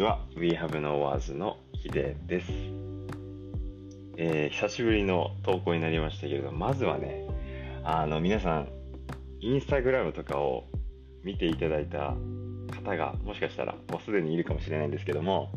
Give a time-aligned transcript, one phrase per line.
[0.00, 2.46] ちは We Have No Words のヒデです、
[4.16, 7.26] えー久しぶりの投稿になりましたけれどまずはね
[7.84, 8.68] あの皆さん
[9.40, 10.64] インスタグラムとかを
[11.22, 12.14] 見ていただいた
[12.82, 15.52] 方がもしかしたらもうすでにいるかもしれないんですけども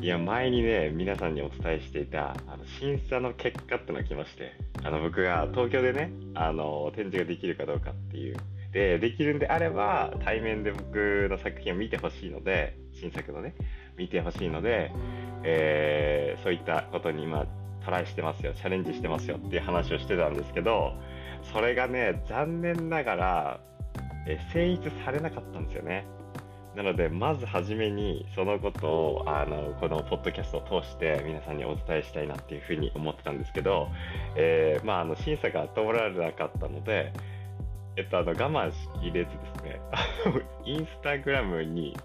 [0.00, 4.52] いや前にね皆さんにお伝えしていたあの審査の結果ってのが来まして
[4.84, 8.36] あの僕が東京でねあの展示ができるかどうかっていう。
[8.72, 13.54] でできるんであれば対面で僕の作品を見てほしいので新作のね
[13.96, 14.92] 見てほしいので、
[15.44, 17.46] えーそういったことに今
[17.84, 20.92] トライしてますよチャレンジしてますよっていう話をしてたんですけど
[21.52, 23.60] それがね残念ながら、
[24.26, 26.06] えー成立されなかったんですよね。
[26.74, 33.88] なのでまずはじめにそのことをあのこのポッドキャストを通して皆さんにお伝えしたいなっていうふうに思ってたんですけど、
[34.36, 37.14] えーまあ、あの審査が通られなかったので
[37.96, 39.80] えっと、あの我慢しきれずですね、
[40.66, 41.96] インスタグラムに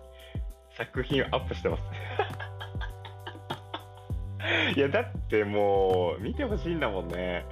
[0.78, 1.84] 作品をアップしてます。
[4.76, 7.46] いや、だってもう、見てほしいんだもんね。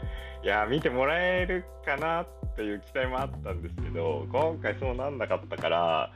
[0.43, 6.11] いや、見てもらえるかなっていう期待もあったんですけど、今回そうなんなかったから、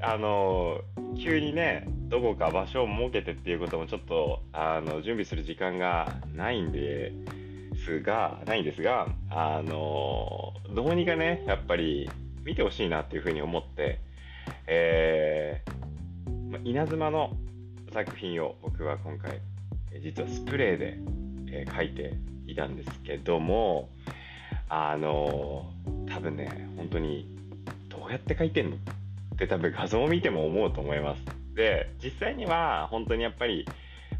[0.00, 0.80] あの、
[1.22, 7.12] 急にね、どこか場所を設けてっていうこともちょっと、あの、準備する時間がないんで、
[7.84, 12.08] すが、ないんですが、あの、どうにかね、やっぱり
[12.44, 14.00] 見てほしいなっていうふうに思って、
[14.66, 15.87] えー
[16.50, 17.36] ま稲妻の
[17.92, 19.40] 作品を僕は今回、
[19.92, 20.98] え実はスプレーで、
[21.50, 22.14] えー描いて
[22.46, 23.88] いたんですけども、
[24.68, 25.70] あの、
[26.08, 27.26] 多分ね、本当に
[27.88, 28.76] どうやって描いてんの？
[28.76, 28.78] っ
[29.38, 31.22] て多分画像を見ても思うと思います。
[31.54, 33.66] で、実際には本当にやっぱり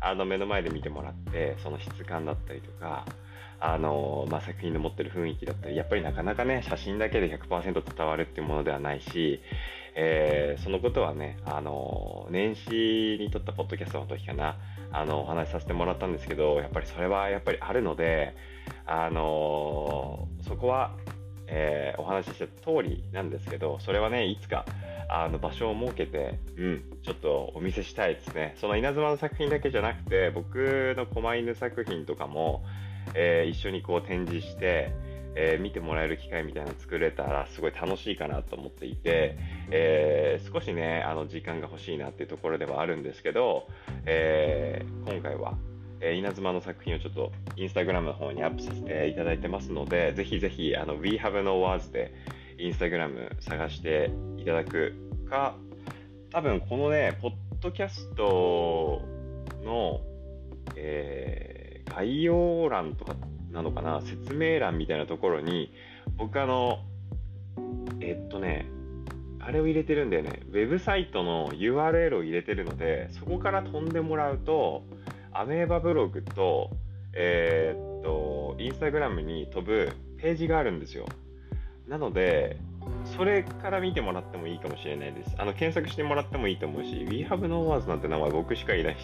[0.01, 3.05] あの目の前で見てもらって、その質感だったりとか、
[3.61, 9.41] あのまあ、作品の持ってる雰囲気だったりやっぱりなかなかね写真だけで100%伝わるっていうものではないし、
[10.01, 14.57] えーそのことはね、あの年始に撮ったポッドキャストの時かな
[14.93, 18.37] あのお話しさせてもらったんですけどやっぱりそれはやっぱりあるので、
[18.87, 20.97] あのそこは、
[21.49, 24.67] えお話しした通りなんですけどそれはねいつか
[25.09, 28.55] あの場所を設けて、うん、ちょっとお見せしたいですね。
[28.61, 32.63] その稲妻の作品だけじゃなくて僕の狛犬作品とかも
[33.15, 34.93] え一緒にこう展示して、
[35.35, 39.37] えー見てもらえる機会みたいなの作れたらすごい楽しいかなと思っていて、
[39.71, 43.69] えー少しねあの時間が欲しいなっていうところではあるんですけど、
[44.07, 45.55] えー今回は、
[46.01, 52.13] え稲妻の作品をちょっとインスタグラムの方にアップさせていただいてますのでぜひぜひあの We Have No Words で
[52.59, 54.95] インスタグラム探していただく
[55.29, 55.57] か
[56.31, 59.03] 多分このねポッドキャスト
[59.65, 60.01] の
[60.77, 63.17] え概要欄とか
[63.53, 65.73] なのかな説明欄みたいなところに
[66.17, 66.81] 僕あの
[68.01, 68.69] えっとね
[69.41, 74.83] あれを入れてるんだよねウェブサイトの URL を入れてるのでそこから飛んでもらうと
[75.33, 76.71] アメーバブログと
[77.15, 81.07] えーっとインスタグラムに飛ぶページがあるんですよ
[81.87, 82.59] なので
[83.17, 85.35] それから見てもらってもいいかもしれないです。
[85.39, 89.01] あの検索してもらってもいいと思うし、We Have No Words なんて名前僕しかいないし。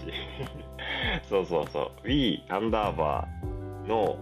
[1.28, 2.08] そうそうそう。
[2.08, 4.18] We アンダーバーの、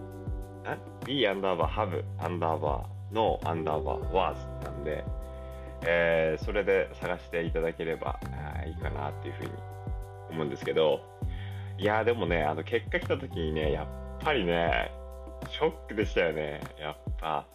[0.65, 5.03] あ ?We アンダーバー Have アンダーバーのアンダーバー Words なんで、
[5.85, 8.19] えーそれで探していただければ
[8.65, 9.49] いいかなっていうふうに
[10.31, 11.01] 思うんですけど、
[11.77, 13.87] いやーでもね、あの結果来た時にね、やっ
[14.23, 14.91] ぱりね、
[15.49, 16.61] ショックでしたよね。
[16.79, 17.45] やっぱ。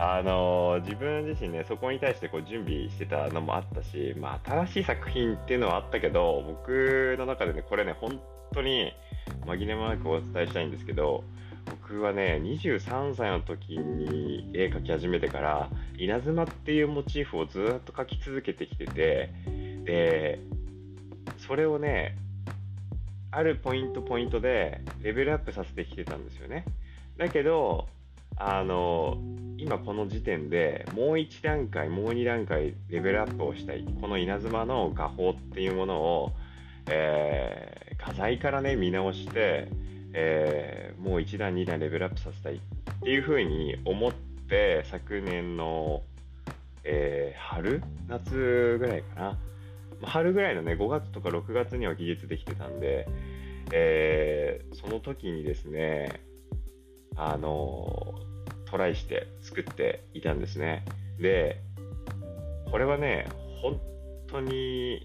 [0.00, 8.20] あのー自分自身ね、そこに対してこう準備してたのもあったし、まあ、新しい作品っていうのはあったけど、僕の中でね、これね、本
[8.54, 8.92] 当に
[9.44, 11.24] 紛れもなくお伝えしたいんですけど、
[11.70, 19.30] 僕はね、23歳の時に絵描き始めてから、稲妻っていうモチーフをずっと描き続けてきてて、
[19.84, 20.40] で、
[21.38, 22.16] それをね、
[23.30, 26.64] あるポイントポイントでレベルアップさせてきてたんですよね。
[27.16, 27.88] だけど、
[28.40, 29.18] あの
[29.56, 36.32] 今この時点でもう1段階もう2段階レベルアップをしたいこの稲妻の画法っていうものを、
[36.86, 39.68] えー画材からね見直して、
[40.14, 42.58] えーもう1段2段レベルアップさせたいっ
[43.02, 46.02] ていうふうに思って昨年の、
[46.84, 49.38] えー春夏ぐらいかな
[50.02, 53.06] 春ぐらいのね5月とか6月には技術できてたんで、
[53.72, 56.20] えーその時にですね
[57.16, 58.14] あの
[58.70, 60.84] トライして作っていたんですね。
[61.18, 61.60] で、
[62.70, 63.26] これはね、
[63.62, 63.80] 本
[64.28, 65.04] 当に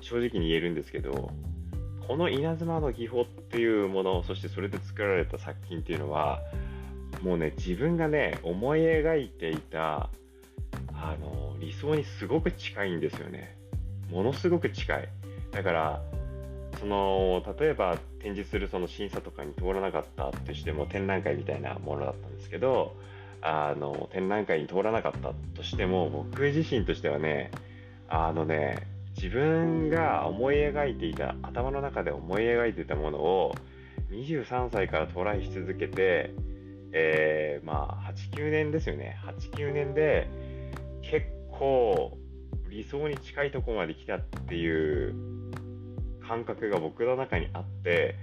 [0.00, 1.30] 正直に言えるんですけど、
[2.06, 6.40] この稲妻の技法っていうもの、そしてそれで作られた作品っていうのは、
[7.22, 10.10] もうね、自分がね、思い描いていた、
[10.92, 13.56] あの、理想にすごく近いんですよね。
[14.10, 15.08] ものすごく近い。
[15.54, 16.02] だから
[16.80, 22.96] その例えば展示するその審査とかに通らなかったとしても展覧会みたいなものだったんですけど
[23.40, 27.50] あの展覧会に通らなかったとしても僕自身としてはね
[28.08, 28.88] あのね
[29.24, 33.54] 自分が思い描いていた頭の中で思い描いていたものを
[34.10, 36.34] 23歳からトライし続けて、
[36.92, 39.18] えー、まあ89年ですよね。
[39.24, 40.28] 89年で
[41.00, 41.26] 結
[41.58, 42.18] 構
[42.68, 45.14] 理想に近いとこまで来たっていう
[46.28, 48.16] 感覚が僕の中にあって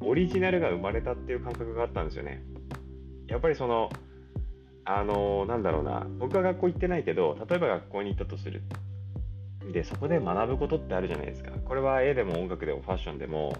[0.00, 2.42] オリジナルが生まれたっていう感覚があったんですよね。
[3.28, 3.90] やっぱりその
[4.84, 6.04] あのー、なんだろうな。
[6.18, 8.62] 僕は学校行ってないけど例えば学校に行ったとする。
[9.70, 11.52] でそこで学ぶことってあるじゃないですか。
[11.64, 13.56] これは絵でも音楽でもファッションでも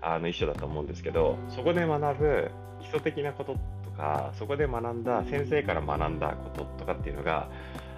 [0.00, 2.50] あの一緒だと思うんですけどそこで学ぶ
[2.80, 7.48] 基礎的なこととかそこで学んだ先生から学んだこととかっていうのが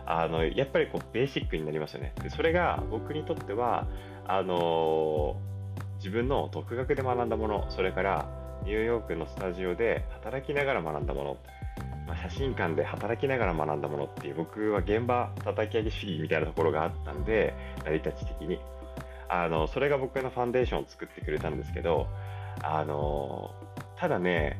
[0.06, 2.14] あのやっぱりこうベーシックになりますよね。
[2.22, 3.86] でそれが僕にとっては
[4.26, 5.36] あの
[5.98, 8.28] 自分の独学で学んだものそれから
[8.64, 11.36] ニューヨークのスタジオで働きながら学んだもの
[12.08, 18.58] まあ、写真館で働きながら学んだものっていう僕は現場叩き上げ主義みたいなところがあったんで成り立ち的に。
[19.30, 22.08] あのそれが僕のファンデーションを作ってくれたんですけど
[22.62, 23.50] あの
[23.98, 24.58] ただね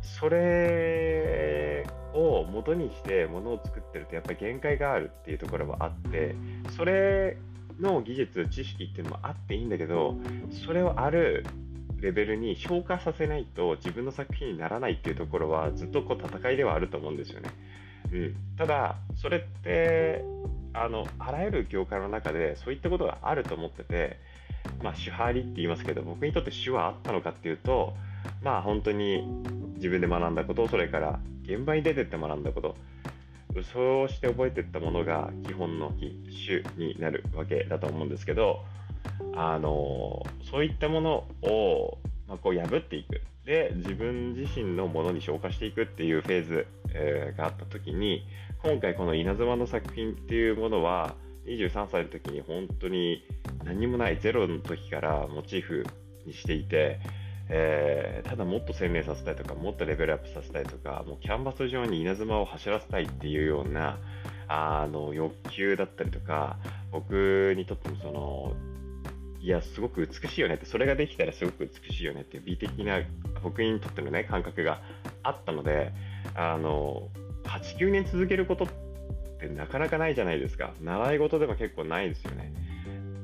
[0.00, 6.34] それを元にしてものを作ってるとやっぱり限界があるっていうところもあって
[6.74, 7.36] それ
[7.78, 10.16] の技術知識っていうのもあっていいんだけど
[10.64, 11.44] それをある
[12.06, 17.50] レベルに消化させないと自分の作品にならないっていうところはずっとこう戦いではあると思うんですよね。
[18.12, 20.22] うん、ただそれって
[20.72, 24.20] あのあらゆる業界の中でそういったことがあると思ってて、
[24.84, 27.94] まあ、手張りって言いますけど僕にとって手はあったのかっていうと
[28.40, 29.26] まあ本当に
[29.74, 32.76] 自分で学んだことそれから現場に出てって学んだこと
[33.72, 38.60] そうして覚えていったものが基本の手になるわけだと思うんですけど
[39.34, 41.98] あのそういったものを、
[42.28, 43.20] まあ、こう破っていく。
[43.44, 48.26] で自分自身のものに消化していくっていうフェーズ、えー、があった時に
[48.60, 51.14] 今回この稲妻の作品っていうものは
[51.46, 53.22] 23歳の時に本当に
[53.64, 55.86] 何もないゼロの時からモチーフ
[56.26, 56.98] にしていて、
[57.48, 63.98] えー、ただもっと洗練させたいとかもっとレベルアップさせたいとかもうキャンバス上に稲妻を走らせたいっていうような
[64.48, 66.56] あの欲求だったりとか
[66.90, 68.52] 僕にとってもその
[69.46, 73.00] いや、すごく美しいよねって、それができたらすごく美しいよねっていう美的な
[73.44, 74.80] 僕にとってのね、感覚が
[75.22, 75.92] あったので、
[76.34, 77.10] あの、
[77.44, 78.68] 8、9年続けることっ
[79.38, 80.74] てなかなかないじゃないですか。
[80.80, 82.52] 習い事でも結構ないですよね。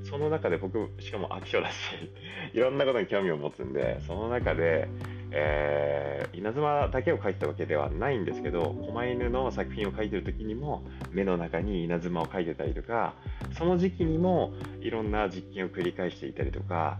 [0.04, 1.74] その中で僕、しかも飽き性だし、
[2.54, 4.86] いろんなことに興味を持つんで、その中で、
[5.34, 13.14] えー、稲妻だけを描いたわけではないんですけど狛犬の作品を描いてる時にも目の中に稲妻を描いてたりとか
[13.56, 16.98] その時期にもいろんな実験を繰り返していたりとか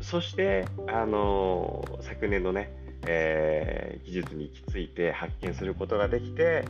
[0.00, 2.70] そして、あのー、昨年のね、
[3.06, 6.64] えー、技術に行き着いて発見することができて、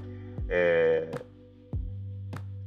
[0.48, 1.12] え、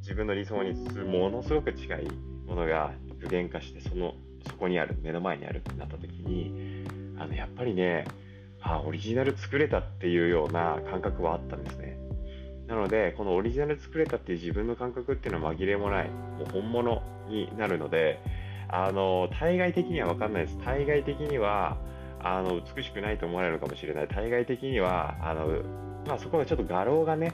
[0.01, 0.73] 自分の理想に
[1.03, 2.07] ものすごく近い
[2.45, 4.13] ものが具現化してその
[4.47, 6.85] そこにある目の前にあるってなった時に
[7.19, 8.05] あのやっぱりね
[8.67, 11.97] あオリジナル作れたっていうような感覚はあったんですね。
[12.67, 16.09] なのでこのオリジナル作れたっていう自分の感覚っていうのは紛れもない。
[16.09, 18.19] もう本物になるので
[18.67, 20.59] あの対外的には分かんないです。
[20.63, 21.77] 対外的には
[22.19, 24.07] あの美しくないと思われるかもしれない。
[24.07, 25.47] 対外的にはあの、
[26.05, 27.33] まあ、そこがちょっと画廊がね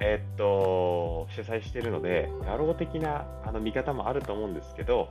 [0.00, 5.08] え、っと主催してるので画廊的なあの見方もあると思うんですけど、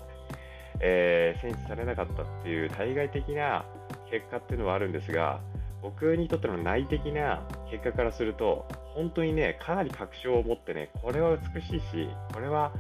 [0.82, 3.64] えー、選出されなかったっていう対外的な
[4.10, 5.40] 結果っていうのはあるんですが
[5.82, 12.72] 僕にとっての内的な結果からすると本当にねかなり確証を持ってねこれは美しいしこれは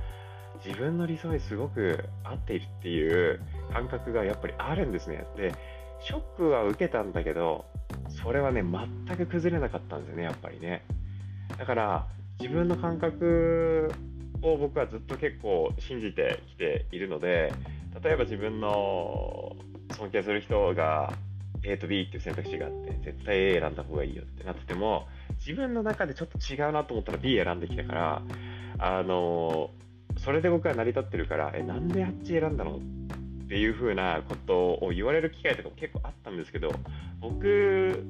[0.63, 3.41] 自分の理想にすごく合っているっていう
[3.73, 5.25] 感覚がやっぱりあるんですね。
[5.35, 5.53] で
[5.99, 7.65] ショックは受けたんだけど
[8.09, 10.83] それはね全く崩れなかったんですよねやっぱりね。
[11.57, 12.07] だから
[12.39, 13.91] 自分の感覚
[14.41, 17.53] を僕はずっと結構信じてきているので
[18.03, 19.55] 例えば自分の
[19.95, 21.13] 尊敬する人が
[21.63, 25.07] A と B っていう選択肢があって絶対 A 選んだ方がいいよってなってても
[25.39, 28.21] 自分の中でちょっと違うなと思ったら B 選んできたから
[28.79, 29.69] あの
[30.17, 36.71] それで僕は成り立ってるからえなんであっち選んだのっていう風なことを言われる機会とかも結構あったんですけど
[37.19, 38.03] 僕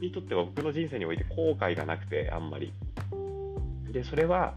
[0.00, 2.72] にとっては僕の人生において後悔がなくてあんまり。
[3.92, 4.54] でそれは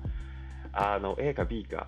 [0.74, 1.88] あの A か B か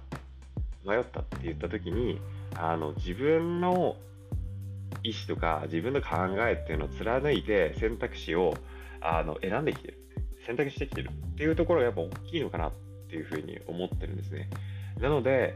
[0.85, 2.19] 迷ったって言った時に
[2.55, 3.95] あの自分の
[5.03, 6.09] 意思とか自分の考
[6.47, 8.55] えっていうのを貫いて選択肢を
[9.01, 9.99] あの選んできてる。
[10.45, 12.71] 選択してきてるっていうところがやっぱ大きいのかなっ
[13.09, 14.49] ていうふうに思ってるんですね。
[14.99, 15.55] なので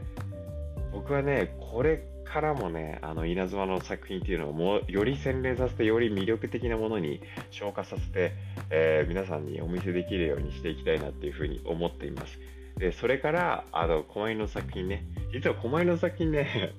[0.92, 8.32] 僕はねこれからもね、あの稲妻の作品っていうのをもより洗練させて、より魅力的なものに昇華させて、
[8.70, 12.38] えー、皆さんにお見せできるようにしていきたいなっていうふうに思っています。
[12.76, 16.74] で、それから、あの、狛犬の作品ね、実は狛犬の作品ね、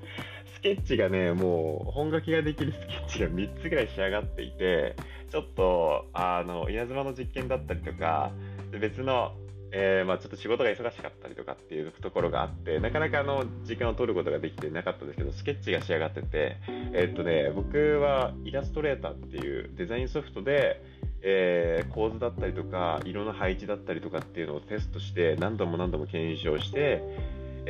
[0.59, 4.95] スケッチがね、もう本書きができるスケッチが3つぐらい仕上がっていて、
[5.31, 8.31] ちょっと、あの、稲妻の実験だったりとか、
[8.79, 9.33] 別の
[9.71, 16.57] えー、まあ、ちょっと仕事が忙しかったりとかっていうところがあって、なかなかあの時間を取ることができてなかったんですけど、スケッチが仕上がってて、
[16.93, 20.81] えー、っとね、僕はイラストレーターっていうデザインソフトで、
[21.21, 27.03] えー、構図だったりとか、色の配置だったりとかっていうのをテストして、何度も何度も検証して、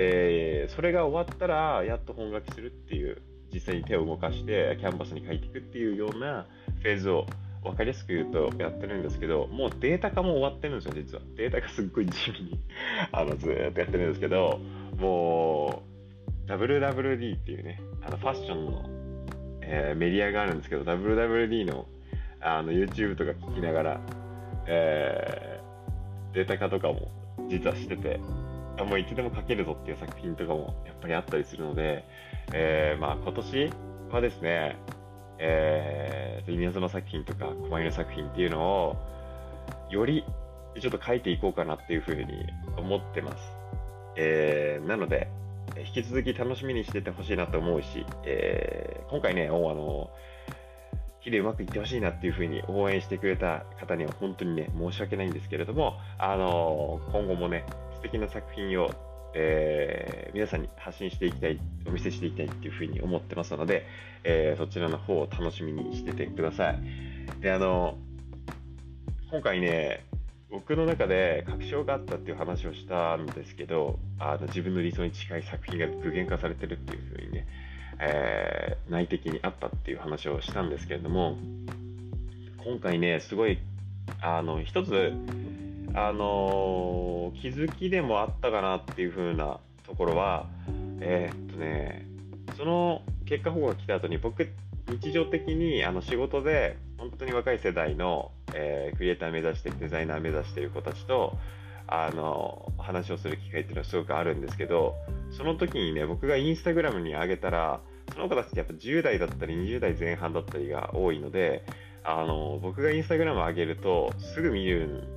[0.01, 3.21] えー、それが終わったら、やっと本書きするっていう、
[3.53, 6.45] 実際に手を動かして、キャンバスに書いていくっていうような
[6.81, 7.25] フェーズを
[7.63, 11.23] 分かりやすく言うとやってるんですけど、もうデータ化も終わってるんですよ、実は。
[11.35, 12.59] データ化すっごい地味に
[13.11, 14.61] あのずっとやってるんですけど、
[14.97, 15.83] も
[16.47, 18.89] う WWD っていうね、あのファッションの、
[19.61, 21.87] えー、メディアがあるんですけど、WWD の
[22.39, 24.01] あの YouTube とか聞きながら、
[24.65, 27.11] えー、データ化とかも
[27.49, 28.21] 実はしてて、
[28.85, 32.05] もういつでも書けるぞっていう作品とかもやっぱりあったりするので、
[32.53, 33.73] えー、まあ今年
[34.11, 34.77] はですね、
[35.37, 38.95] えー、稲妻作品とか狛犬作品っていうのを
[39.89, 40.23] より
[40.79, 42.25] ちょっと書いていこうかなっていうふうに
[42.77, 43.37] 思ってます。
[44.15, 45.29] えー、なので、
[45.77, 50.09] 引き続き楽しみにしててほしいなと思うし、えー、今回ね、もうあの、
[51.21, 57.65] 日でうまくいってほしいなっていうふうに応援してくれた方には本当にね、申し訳ないんですけれども、あの今後もね、
[57.99, 58.89] 素敵な作品を
[59.33, 63.85] えー、皆さんに発信していきたい、お見せしていきたいっていうふうに思ってますので、
[64.23, 66.79] えー、そちらの方を楽しみにしててください。
[67.41, 67.97] で、あの、
[69.29, 70.05] 今回ね、
[70.49, 77.47] 僕の中で確証があったっていう話をしたんですけど、あの自分の理想に近い作品が具現化されてるっていうふうにね、
[77.99, 81.37] えー、内的にあったっていう話をしたんですけれども、
[82.65, 83.59] 今回ね、すごい、
[84.21, 85.13] あの、一つ、
[85.95, 90.47] あのー、気づきでもあったかなっていう風なところは、
[91.01, 92.05] えー、っとね、
[92.57, 94.47] その結果報告が来た後に僕、
[94.89, 101.37] 日常的にあの仕事で本当に若い世代の、えー、クリエイター目指してデザイナー目指してる子たちと
[101.87, 104.95] あの話をする機会っていうのはすごくあるんですけど
[105.31, 107.81] その時にね僕がインスタグラムに上げたら
[108.13, 111.65] その子たちってやっぱ10代だったり20代前半だったりが多いので
[112.03, 115.07] あの僕がインスタグラム上げるとすぐ見る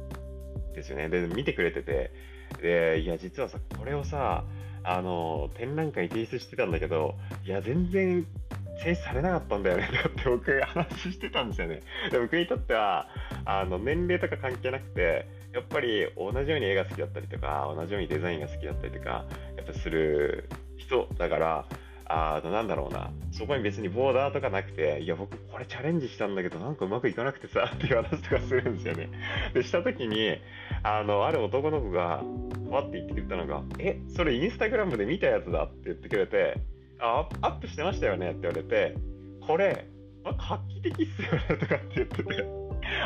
[0.73, 1.09] ですよね。
[1.09, 2.13] で、見てくれてて、
[2.61, 4.45] で、いや、実はさ、これをさ、
[4.85, 7.15] あの、展覧会に提出してたんだけど、
[7.45, 8.27] いや、全然
[8.79, 11.81] 提出されなかったんだよね、 って僕話してたんですよね。
[12.11, 13.09] で、僕にとっては、
[13.45, 19.27] あの、年齢とか関係なくて、やっぱり同じように絵が好きだったりとか、同じようにデザインが好きだったりとか、
[19.57, 20.49] やっぱする
[20.79, 21.67] 人だから、
[22.15, 29.09] あの、なんだろうな、そこに別にボーダーとかなくて、いや、僕これチャレンジしたんだけど、なんかうまくいかなくてさ、っていう話とかするんですよね。
[29.55, 30.37] で、した時に、
[30.83, 32.23] あの、ある男の子が、
[32.69, 36.59] わって言ってくれたのが、え、それインスタグラムで見たやつだって言ってくれて、
[37.01, 38.95] あ、アップしてましたよねって言われて、
[39.47, 39.89] これ、
[40.23, 42.45] ま画期的っすよねとかって言ってて、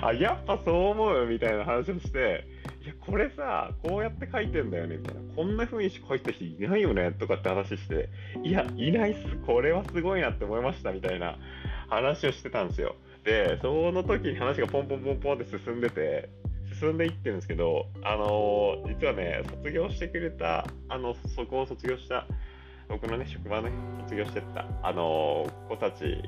[0.02, 2.44] あ、やっぱそう思うみたいな話をして、
[2.86, 5.20] いや、これさ、こうやって書いてんだよね、みたいな。
[5.34, 8.08] こんな風に書いた人いないよね、とかって話して、
[8.44, 9.36] いや、いないっす。
[9.44, 11.36] これはすごいなって思いました、みたいな
[11.88, 12.94] 話をしてたんですよ。
[13.24, 16.28] で、その時に話がポンポンポンポンって進んでて、
[16.78, 22.24] 進んでいってるんですけど、あのー、実はね、卒業してくれた、あの、そこを卒業した、
[22.88, 26.22] 僕のね、職場ね、卒業してた、あのー、子たち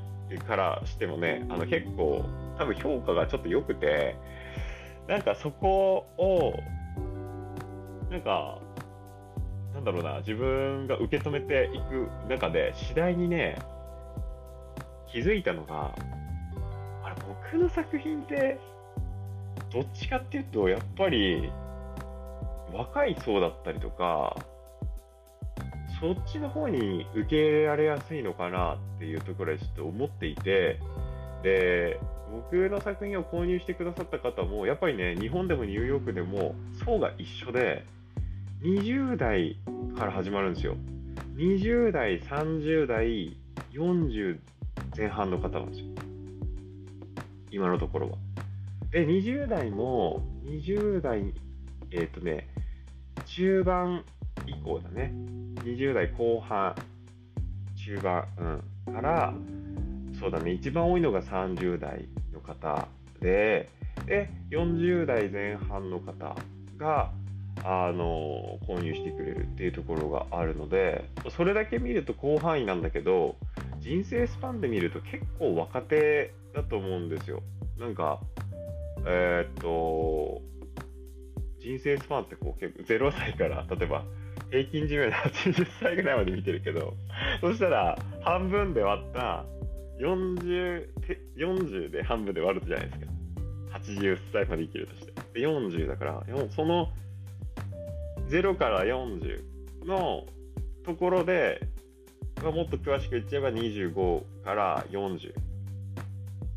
[0.48, 2.24] からしてもね、あの結構、
[2.58, 4.16] 多分評価がちょっと良くて、
[5.08, 6.52] なんかそこを、
[8.10, 8.58] なんか、
[9.72, 13.58] なんだろうな、自分が受け止めていく中で、次第にね、
[15.10, 15.94] 気づいたのが、
[17.04, 17.16] あれ、
[17.52, 18.58] 僕の作品って、
[19.72, 21.50] どっちかっていうと、やっぱり、
[22.74, 24.36] 若い層だったりとか、
[26.00, 30.78] そっちの方に受け入れられやすいのかなっていうところでちょっと思っていて、
[31.42, 31.98] で、
[32.30, 36.54] 僕の作品を購入してくださった方も、やっぱりね、日本でもニューヨークでも
[36.84, 37.84] 層が一緒で、
[38.62, 39.56] 20代
[39.96, 40.76] から始まるんですよ。
[41.36, 43.36] 20代、30代、
[43.72, 44.38] 40
[44.96, 45.86] 前半の方なんですよ。
[47.50, 48.18] 今のところは。
[48.90, 51.32] で、20代も、20代、
[51.90, 52.48] えっ、ー、とね、
[53.26, 54.04] 中盤
[54.46, 55.12] 以降だね。
[55.62, 56.74] 20代後半、
[57.76, 58.24] 中盤、
[58.86, 59.34] うん、から、
[60.18, 62.08] そうだね、一番多いのが30代
[62.48, 62.88] 方
[63.20, 63.68] で、
[64.06, 66.34] で、40代前半の方
[66.78, 67.10] が、
[67.64, 71.04] あの購入してくれるっていうところがあるので
[71.36, 73.36] それだけ見ると広範囲なんだけど
[73.80, 77.42] 人生スパンで見ると結構若手だと思うんですよ。
[77.78, 78.20] なんか
[79.06, 80.42] えー、っと
[81.60, 84.04] 人生スパンってこう結構0歳から例えば
[84.50, 86.94] 平均寿命で80歳ぐらいまで見てるけど
[87.40, 89.44] そしたら半分で割った
[89.98, 90.88] 40,
[91.36, 93.06] 40で半分で割るじゃないですか。
[93.78, 95.12] 80歳まで生きるとして。
[95.34, 96.88] で40だからその
[98.28, 100.24] 0から40の
[100.84, 101.60] ところで、
[102.42, 105.32] まあ、もっと詳しく言っちゃえば25から40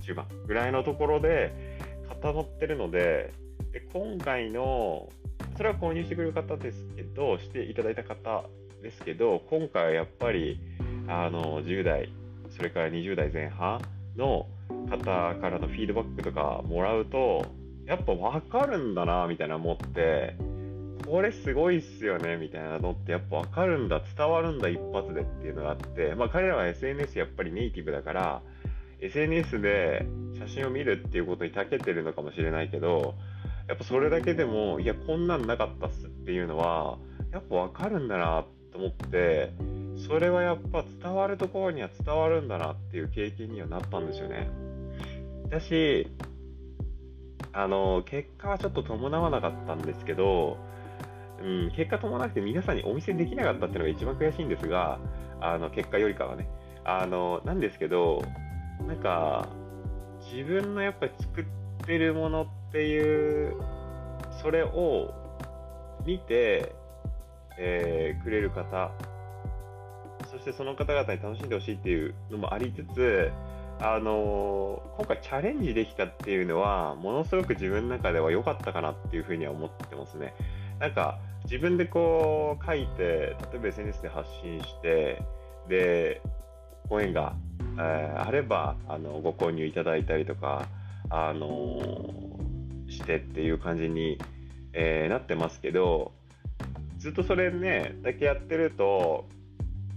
[0.02, 1.78] 中盤ぐらいのところで
[2.10, 3.34] 固まってるので
[3.72, 5.10] で今回の
[5.56, 8.44] それは購入してくれる方ですけどしていただいた方
[8.82, 10.60] ですけど今回はやっぱり
[11.08, 12.12] あの10代
[12.56, 13.82] それから20代前半
[14.18, 14.48] の
[14.90, 17.46] 方からのフィードバックとかもらうと
[17.86, 20.36] やっぱ分かるんだなみたいな思って
[21.06, 28.42] これすごいっすよねみたいなのってやっぱ分かるんだ伝わるんだ一発でっていうのがあってまあ彼らは SNS やっぱりネイティブだから
[29.02, 30.06] SNS で
[30.40, 33.16] 写真を見るっていうことに長けてるのかもしれないけど
[33.68, 36.98] やっぱそれだけでもいやこんなんなかったっすっていうのは
[37.32, 39.54] やっぱ分かるんだなってと思って
[40.08, 44.50] それはやっぱ伝わるところには伝わるんだなっていう経験にはなったんですよね。
[45.50, 46.08] だし
[47.54, 50.58] あの結果はちょっと伴わなかったんですけど、
[51.42, 55.00] うん、結果伴わなくて皆さんにお見せできなかったっていうのが一番悔しいんですが
[55.42, 56.48] あの結果よりかはね。
[56.84, 58.24] あのなんですけど
[58.88, 59.48] なんか
[60.32, 61.46] 自分のやっぱり作っ
[61.86, 63.56] てるものっていう
[64.42, 65.14] それを
[66.06, 66.74] 見て、
[67.58, 68.92] えー、くれる方
[70.30, 73.32] そしてその方々に楽しんでほしいっていうのもありつつ
[73.80, 80.36] あのー、今回チャレンジできたっていうのはものすごく自分の中では良かったかなっていうふうには思ってますね。
[80.80, 85.24] なんか自分でこう書いて例えば SNS で発信して
[85.68, 86.22] で
[86.88, 87.34] ご縁が
[87.78, 90.68] えー、あればあのご購入いただいたりとか、
[91.10, 94.18] あのー、してっていう感じに、
[94.74, 96.12] えー、なってますけど
[97.02, 99.26] ずっとそれねだけやってると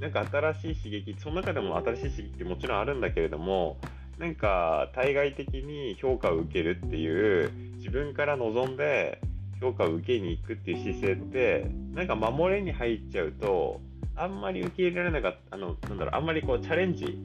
[0.01, 3.79] なんか新しい刺激その中でも新しい刺激ってもちろんあるんだけれども
[4.19, 9.21] なんか対外的に評価を受けるっていう自分から望んで
[9.61, 13.81] 評価を受けに行くっていう姿勢ってなんか守りに入っちゃうと
[14.17, 17.19] あんまり受け入れられなかったあのなんだろうあんまりこうチャレンジ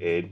[0.00, 0.30] え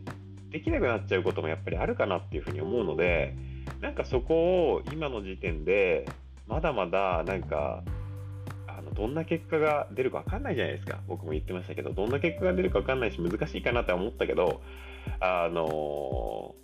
[0.48, 3.34] ー、できなくなっちゃうこともやっぱりあるかなっていうふうに思うので、
[3.80, 6.08] なんかそこを今の時点で、
[6.46, 7.84] まだまだなんか、
[8.98, 10.98] どんな結果が出るか分かんないじゃないですか。
[11.06, 14.60] 僕も言ってましたけど、どんな結果が出るか分かんないし、難しいかなって思ったけど、
[15.20, 16.56] あの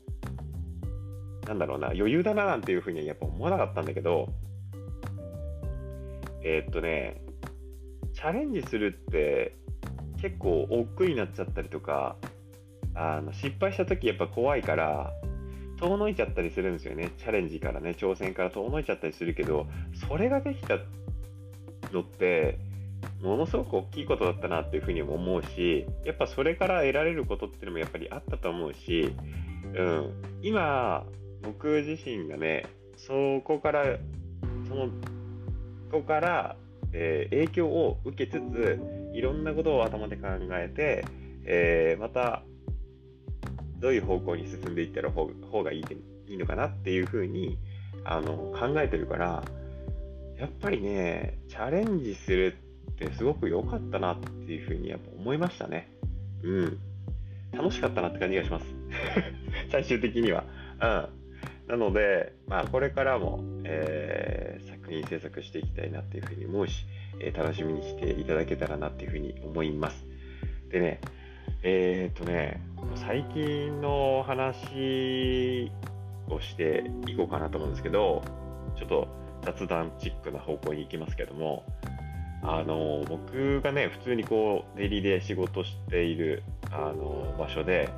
[1.45, 4.33] ー、なんだろうな、余裕だななんていうふうにはやっぱ思わなかったんだけど、
[6.43, 7.23] えー、っとね、
[8.15, 9.57] チャレンジするって
[10.21, 12.17] 結構億劫になっちゃったりとか、
[12.97, 15.13] あの失敗した時やっぱ怖いから
[15.81, 19.67] 遠のいちゃったりするんですよねチャレンジからね挑戦から遠のいちゃったりするけど
[20.09, 21.04] それができたって
[21.95, 22.59] のって
[23.23, 29.15] ものすごく大きいことだったなっていうふうにも思うしやっぱそれから得られることっていうのもやっぱりあったと思うし、
[29.75, 31.05] うん、今
[31.43, 33.85] 僕自身がねそこから
[34.69, 34.87] その
[35.91, 36.57] ここから、
[36.93, 38.81] えー、影響を受けつつ
[39.15, 41.05] いろんなことを頭で考えて、
[41.45, 42.43] えー、また
[43.79, 45.27] どういう方向に進んでいったら方
[45.63, 45.85] がいい
[46.27, 47.59] いいのかなっていうふうに
[48.05, 49.45] あの考えてるから
[50.39, 52.57] やっぱりねチャレンジする
[52.93, 55.91] ってすごく良かったなっていうふうにやっぱ思いましたね。
[56.43, 56.79] うん。
[57.53, 58.67] 楽しかったなって感じがします。
[59.71, 60.45] 最終的には。
[60.81, 61.09] うん。
[61.69, 66.85] なのでまあこれからも、えー、作品制作していきたいなっていうふうに思うし、
[67.21, 70.05] えー、楽しみにしていただけたらなっていうふうに思います。
[70.71, 71.01] でね
[71.63, 72.61] えー、っとね
[72.97, 75.71] 最近の話
[76.29, 78.23] をしていこうかなと思うんですけど、
[78.77, 81.65] ちょっと雑談チックな方向に行きますけども、
[82.43, 87.89] あの僕がね、普通にこう、デリで仕事しているあの場所で、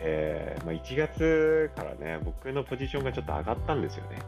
[0.00, 4.18] えー、まあ、1月からね、僕のポジションがちょっと上がったんですよね。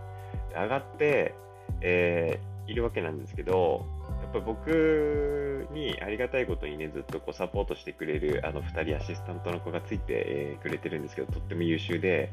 [0.54, 1.35] 上がって、
[1.80, 3.87] えー、いるわけなんですけど
[4.22, 12.30] やっ、ぱ僕にありがたいことにね、ずっとこうサポートしてくれるあの2人アシスタントの子がついて、くれてるんですけど、とっても優秀で、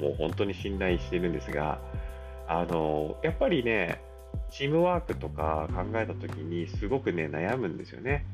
[0.00, 1.78] もう本当に信頼してるんですが、
[2.50, 4.00] あのやっぱりね、
[4.50, 8.26] チームワークとか考えた時にすごくね、悩むんですよね。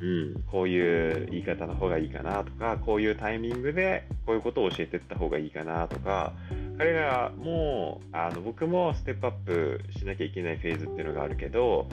[0.00, 6.34] うん、こういう言い方の方がいいかなとか、こういうタイミングでこういうことを教えていった方がいいかなとか、
[6.76, 11.88] 彼らもあの僕もステップアップしなきゃいけないフェーズっていうのがあるけど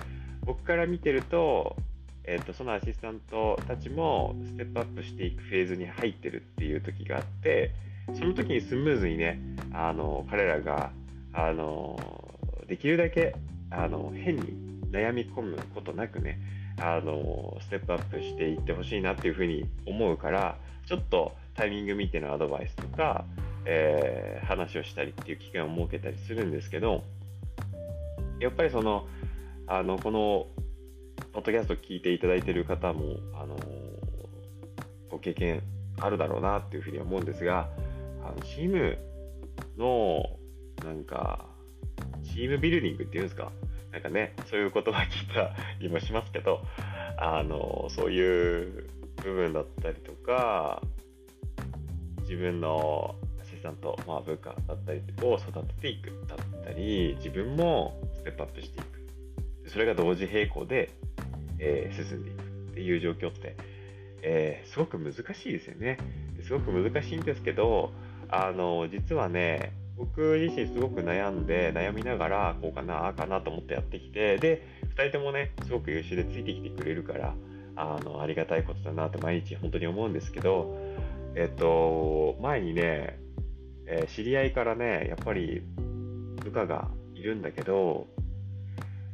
[0.45, 1.75] 僕から見てると,、
[2.23, 7.71] えーと、そのアシスタントたちもステップアップしていくフェーズに入ってるっていう時があって
[8.13, 9.39] その時にスムーズにね
[9.73, 10.91] あの彼らが
[11.33, 11.97] あの
[12.67, 13.35] できるだけ
[13.71, 16.39] あの変に悩み込むことなくね
[16.81, 23.25] あのステップアップしていってほしいなっていうふうに思うからちょっとタイミング見てのアドバイスとか、
[23.65, 27.03] えー、話をしたりっていう機会を設けたりするんですけど
[28.39, 29.07] やっぱりその
[29.67, 30.47] あのこの
[31.33, 33.57] ポッドキャスト聞いていただいている方もあの
[35.09, 35.61] ご経験
[35.99, 37.69] あるだろうなっていうふうに思うんですが
[38.23, 38.97] あのチーム
[39.77, 40.38] の
[40.83, 41.45] なんか
[42.23, 43.51] チームビルディングっていうんですか？
[43.91, 46.61] なんかねそういう言葉聞いた りもしますけど
[47.17, 48.87] あのそういう
[49.23, 50.81] 部分だったりとか
[52.21, 60.91] 自分のアシスタント、まあ、部下だったりを育てていくだったり自分もステップアップしていくそれが同時並行で、
[61.57, 63.55] えー、進んでいくっていう状況って、
[64.21, 65.97] えー、すごく難しいですよね。
[66.43, 67.91] すごく難しいんですけど、
[68.29, 77.35] あの実はね、僕自身すごく悩んで、悩みながら、こうかな、ああかなと思ってやってきて、で、2人ともね、すごく優秀でついてきてくれるから、
[77.75, 80.73] あのありがたいことだなって毎日本当に思うんですけど、
[81.35, 83.19] えっと、前にね、
[83.87, 85.61] えー、知り合いからね、やっぱり
[86.43, 88.07] 部下がいるんだけど、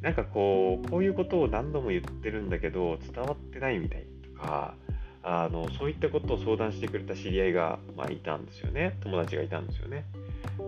[0.02, 4.76] なんかこう、こういうことを何度も言ってるんだけど、伝わってないみたいとか、
[5.24, 9.00] あのそういったことを相談してくれた知り合いが、まあ、いたんですよね。
[9.02, 10.06] 友達がいたんですよね。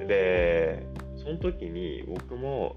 [0.08, 0.86] で、
[1.18, 2.76] その時に僕も、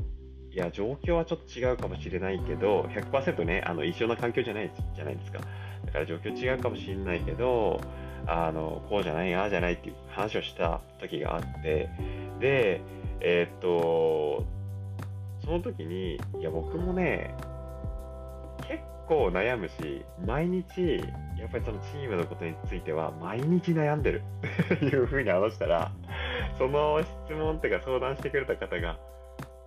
[0.53, 5.41] いや、状況はちょっと違うかもしれないけど、100%ね、あの一緒な環境じゃないじゃないですか。
[5.87, 7.81] だから状況違うかもしれないけど、
[8.27, 11.89] あのこうじゃない、ああじゃないっていう話をした時があって、
[12.41, 12.81] で、
[13.21, 14.45] えー、っと、
[15.45, 17.35] その時に、いや、僕もね、
[18.69, 20.99] 結構悩むし、毎日、
[21.39, 24.23] やっぱりそのチームのことについては、毎日悩んでる
[24.75, 25.93] っていうふうに話したら、
[26.61, 28.99] その質問っていうか相談してくれた方が、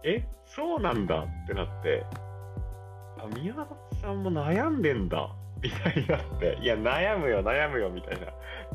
[0.04, 2.06] え、そうなんだってなって、
[3.18, 5.28] あ、宮里さんも悩んでんだ
[5.60, 8.28] みたいになって、いや、悩むよ、悩むよみたいな、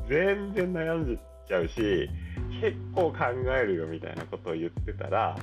[0.08, 2.10] 全然悩んじゃうし、
[2.60, 3.18] 結構考
[3.56, 5.36] えるよみたいなことを言ってたら、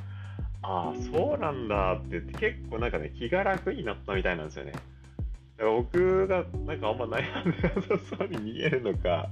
[0.61, 4.73] ああ、そうなんだってって結構なんかね、気が楽になったみたいなんですよね。
[5.57, 9.29] だから僕がなんかあんま悩んでなさそうに見えるのか、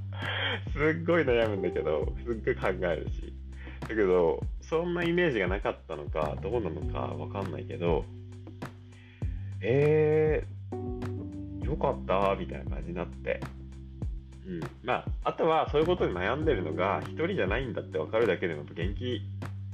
[0.71, 3.33] すっごい悩むんだけど、すっごい考えるし。
[3.81, 8.05] だけど、そんなイメージがなかったのか、どうなのかわかんないけど、
[9.61, 13.39] えー、よかったみたいな感じになって。
[14.45, 14.59] うん。
[14.83, 19.21] まあ、あとはそういうことで悩んでるのが、一人じゃないんだって分かるだけでも元気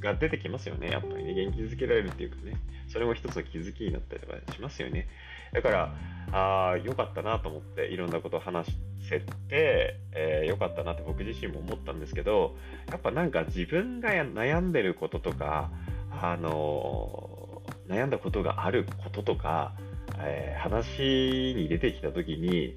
[0.02, 0.90] が出てきますよね。
[0.90, 2.54] やっぱりね、元気づけられるっていうかね、
[2.88, 5.08] それも一つの気づきになったりとかしますよね。
[5.54, 5.94] だから、
[6.32, 8.68] ああ、よかったなと思って、いろんなことを話
[9.10, 12.56] せて、えー、よかったなって僕自身も思ったんですけど、
[12.90, 15.72] やっぱなんか自分が悩んでることとか、
[16.12, 19.74] あのー、悩んだことがあることとか、
[20.20, 22.76] えー、話に出てきた時に、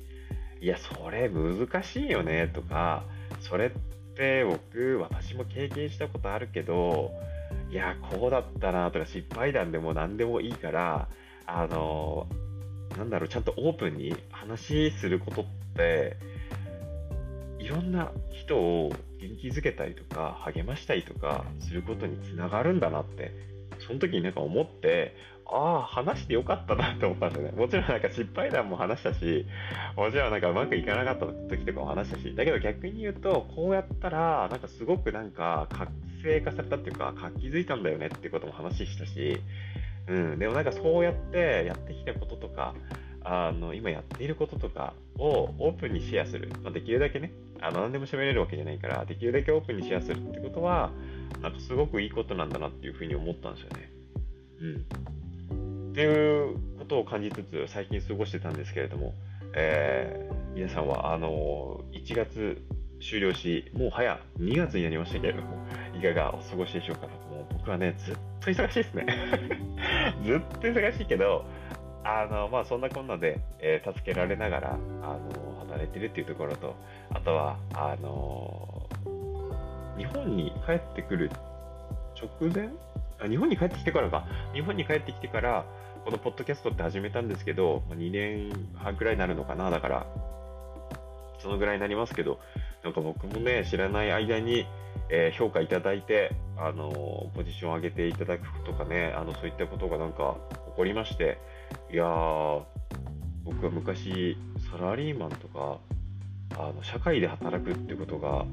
[0.61, 3.05] いや、それ難しいよねとか、
[3.41, 3.71] それっ
[4.15, 7.13] て僕、私も経験したことあるけど、
[7.71, 11.09] いや、こうだったなとか失敗談でも何でもいいから、
[11.47, 12.29] あの、
[12.97, 15.45] なんだろう、ちゃんとオープンに話することっ
[15.77, 16.17] て、
[17.59, 23.52] いろんな人を元気づけたりとか、励ましたりとかすることにつながるんだなって、
[23.93, 27.53] その時になんか思って、ああ、話してよかったなって思ったんだよね。
[27.53, 29.45] もちろんなんか失敗談も話したし、
[29.97, 39.39] もちろんなんかうまくいかなかった時とかも話したし、だけど逆に言うと、こうやったら、なんかすごくなんか活性化されたっていうか、活気づいたんだよねっていうことも話したし、
[40.09, 42.75] うん、でもなんかそうやってやってきたこととか、
[43.25, 50.91] あの今やっていることとかをオープンにシェアする、まあ、できるだけねあの何でも喋れるわけじゃないからできるだけオープンにシェアするってことは
[51.41, 53.93] なんかすごくいいことなんだなっていうふうに思ったんですよね。
[54.61, 54.87] うん
[55.93, 59.13] っていうことを感じつつ最近過ごしてたんですけれども、
[59.55, 62.63] えー、皆さんはあの1月
[63.03, 65.67] 終了し、もう早2月になりましたけれども、
[65.99, 69.07] いかがお過ごしでしょうかもう僕はね、ずっと忙しいですね。
[70.25, 71.45] ずっと忙しいけど、
[72.05, 75.21] あの、まあ、そんなこんなで、えー、助けられながら、あの、
[75.61, 76.75] 働いてるっていうところと、
[77.15, 78.89] あとは、あの、
[79.97, 81.31] 日本に帰ってくる
[82.21, 82.71] 直前？
[83.21, 84.27] あ日本に帰ってきてからか。
[84.53, 85.65] 日本に帰ってきてから、
[86.05, 90.07] このポッドキャストって始めたんですけど、2年半くらいになるのかな、だから、
[91.39, 92.41] そのぐらいになりますけど、
[92.83, 94.67] なんか僕もね、知らない間に、
[95.09, 100.37] えー、評価いただいて、あのポジションを上げていただくとかね、あのそういったことがなんか
[100.71, 101.39] 起こりまして、
[101.93, 102.63] いやー、
[103.45, 104.37] 僕は昔、
[104.71, 105.79] サラリーマンとか、
[106.55, 108.45] あの社会で働くってことが、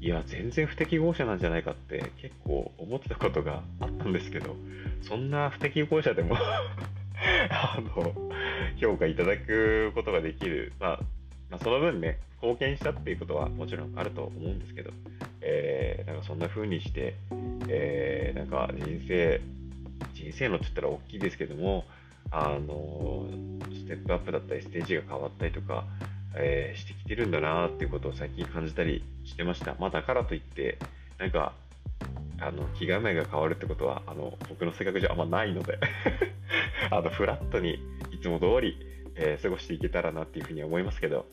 [0.00, 4.56] いや、全然不適合者なんじゃないかって結構思ってたことがあったんですけど、
[5.02, 6.36] そんな不適合者でも
[7.50, 8.14] あの、
[8.76, 11.00] 評価いただくことができる、まあ、
[11.50, 14.90] まあ、その分ね、貢献したっていうことはもちろんあると思うんですけど、
[15.40, 17.14] えー、なんかそんな風にして、
[17.68, 19.40] えー、なんか人生、
[20.14, 21.84] 人生のって言ったら大きいですけども、
[22.32, 23.28] あの
[23.70, 25.84] ステップアップだったり、ステージが変わったりとか、
[26.34, 29.76] えー、してきてるんだなっていうことを最近感じたりしてました。
[29.78, 30.78] まあ、だからといって、
[31.18, 31.52] なんか、
[32.40, 35.78] あの気構えが変わるってことはあの僕の性格じゃあんまないので
[36.90, 37.78] あのフラットに
[38.10, 38.76] いつも通り、
[39.14, 41.26] えー、過ごしていけたらなっていうふうに思いますけど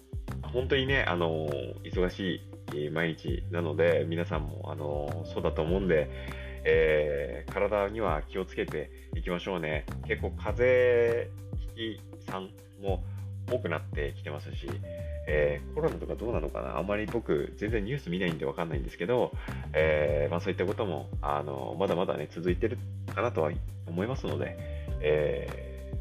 [0.44, 1.48] 本当にね、あの
[1.84, 2.42] 忙し
[2.76, 6.10] い毎日なので皆さんも、あのそうだと思うんで、
[6.66, 9.86] えー、体には気をつけていきましょうね。
[10.08, 12.50] 結構風邪ひきさん
[12.82, 13.04] も
[13.52, 14.68] 多くなってきてますし、
[15.28, 16.78] えー、コロナとかどうなのかな。
[16.78, 19.32] あんまり僕全然ニュース見ないんでわかんないんですけど、
[19.74, 22.78] えー、まあ、そういったこともあのまだまだね続いてる
[23.14, 23.52] かなとは
[23.88, 24.58] 思いますので、
[25.02, 25.92] え、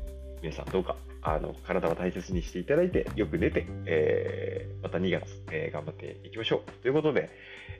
[0.42, 7.30] 皆さんどうかあの体は大切にしていただいてよく寝て、えまた2月、え頑張っていきましょうということで、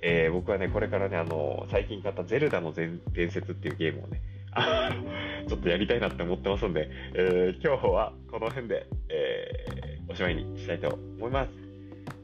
[0.02, 4.20] え僕はねこれからねあの最近買ったゼルダの伝説っていうゲームをね
[5.48, 11.50] ちょっとやりたいなって思ってますんで、えー、今日はこの辺で、えー、おしまいにしたいと思います。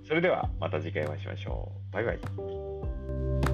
[0.07, 1.95] それではまた次回お会いしましょう。
[1.95, 3.54] バイバイ。